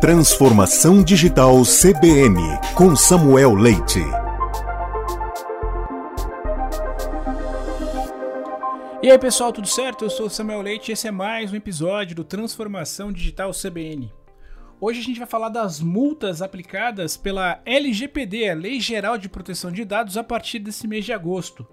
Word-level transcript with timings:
Transformação 0.00 1.02
Digital 1.02 1.62
CBN, 1.62 2.40
com 2.74 2.96
Samuel 2.96 3.54
Leite. 3.54 4.00
E 9.00 9.10
aí 9.10 9.18
pessoal, 9.18 9.52
tudo 9.52 9.68
certo? 9.68 10.04
Eu 10.04 10.10
sou 10.10 10.28
Samuel 10.28 10.62
Leite 10.62 10.90
e 10.90 10.92
esse 10.92 11.06
é 11.06 11.10
mais 11.12 11.52
um 11.52 11.56
episódio 11.56 12.16
do 12.16 12.24
Transformação 12.24 13.12
Digital 13.12 13.52
CBN. 13.52 14.12
Hoje 14.80 14.98
a 14.98 15.02
gente 15.04 15.18
vai 15.18 15.28
falar 15.28 15.50
das 15.50 15.80
multas 15.80 16.42
aplicadas 16.42 17.16
pela 17.16 17.60
LGPD, 17.64 18.50
a 18.50 18.54
Lei 18.54 18.80
Geral 18.80 19.16
de 19.16 19.28
Proteção 19.28 19.70
de 19.70 19.84
Dados, 19.84 20.16
a 20.16 20.24
partir 20.24 20.58
desse 20.58 20.88
mês 20.88 21.04
de 21.04 21.12
agosto. 21.12 21.64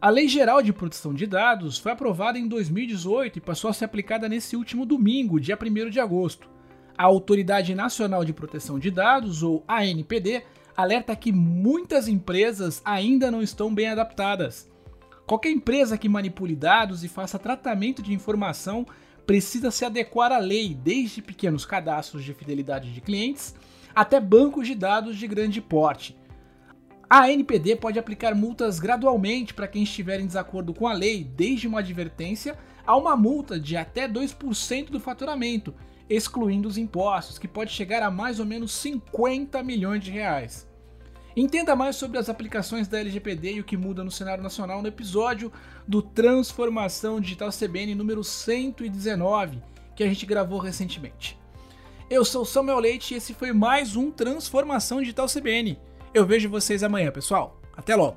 A 0.00 0.08
Lei 0.08 0.28
Geral 0.28 0.62
de 0.62 0.72
Proteção 0.72 1.12
de 1.12 1.26
Dados 1.26 1.76
foi 1.76 1.92
aprovada 1.92 2.38
em 2.38 2.48
2018 2.48 3.36
e 3.36 3.42
passou 3.42 3.68
a 3.68 3.74
ser 3.74 3.84
aplicada 3.84 4.28
nesse 4.28 4.56
último 4.56 4.86
domingo, 4.86 5.38
dia 5.38 5.58
1 5.60 5.90
de 5.90 6.00
agosto. 6.00 6.57
A 6.98 7.04
Autoridade 7.04 7.76
Nacional 7.76 8.24
de 8.24 8.32
Proteção 8.32 8.76
de 8.76 8.90
Dados, 8.90 9.44
ou 9.44 9.62
ANPD, 9.68 10.42
alerta 10.76 11.14
que 11.14 11.30
muitas 11.30 12.08
empresas 12.08 12.82
ainda 12.84 13.30
não 13.30 13.40
estão 13.40 13.72
bem 13.72 13.88
adaptadas. 13.88 14.68
Qualquer 15.24 15.52
empresa 15.52 15.96
que 15.96 16.08
manipule 16.08 16.56
dados 16.56 17.04
e 17.04 17.08
faça 17.08 17.38
tratamento 17.38 18.02
de 18.02 18.12
informação 18.12 18.84
precisa 19.24 19.70
se 19.70 19.84
adequar 19.84 20.32
à 20.32 20.38
lei, 20.38 20.74
desde 20.74 21.22
pequenos 21.22 21.64
cadastros 21.64 22.24
de 22.24 22.34
fidelidade 22.34 22.92
de 22.92 23.00
clientes 23.00 23.54
até 23.94 24.18
bancos 24.18 24.66
de 24.66 24.74
dados 24.74 25.16
de 25.16 25.28
grande 25.28 25.60
porte. 25.60 26.16
A 27.08 27.26
ANPD 27.26 27.76
pode 27.76 27.98
aplicar 27.98 28.34
multas 28.34 28.80
gradualmente 28.80 29.54
para 29.54 29.68
quem 29.68 29.84
estiver 29.84 30.18
em 30.18 30.26
desacordo 30.26 30.74
com 30.74 30.88
a 30.88 30.92
lei, 30.92 31.22
desde 31.22 31.68
uma 31.68 31.78
advertência 31.78 32.58
a 32.84 32.96
uma 32.96 33.16
multa 33.16 33.60
de 33.60 33.76
até 33.76 34.08
2% 34.08 34.90
do 34.90 34.98
faturamento, 34.98 35.74
excluindo 36.08 36.68
os 36.68 36.78
impostos, 36.78 37.38
que 37.38 37.48
pode 37.48 37.72
chegar 37.72 38.02
a 38.02 38.10
mais 38.10 38.40
ou 38.40 38.46
menos 38.46 38.72
50 38.72 39.62
milhões 39.62 40.02
de 40.02 40.10
reais. 40.10 40.66
Entenda 41.36 41.76
mais 41.76 41.94
sobre 41.96 42.18
as 42.18 42.28
aplicações 42.28 42.88
da 42.88 42.98
LGPD 42.98 43.54
e 43.54 43.60
o 43.60 43.64
que 43.64 43.76
muda 43.76 44.02
no 44.02 44.10
cenário 44.10 44.42
nacional 44.42 44.82
no 44.82 44.88
episódio 44.88 45.52
do 45.86 46.02
Transformação 46.02 47.20
Digital 47.20 47.50
CBN 47.50 47.94
número 47.94 48.24
119, 48.24 49.62
que 49.94 50.02
a 50.02 50.08
gente 50.08 50.26
gravou 50.26 50.58
recentemente. 50.58 51.38
Eu 52.10 52.24
sou 52.24 52.44
Samuel 52.44 52.80
Leite 52.80 53.14
e 53.14 53.16
esse 53.18 53.34
foi 53.34 53.52
mais 53.52 53.94
um 53.94 54.10
Transformação 54.10 55.00
Digital 55.00 55.26
CBN. 55.26 55.78
Eu 56.12 56.26
vejo 56.26 56.48
vocês 56.48 56.82
amanhã, 56.82 57.12
pessoal. 57.12 57.60
Até 57.76 57.94
logo! 57.94 58.16